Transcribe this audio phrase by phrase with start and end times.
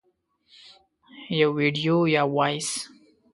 [1.39, 2.83] -یو ویډیو یا Voice 🎧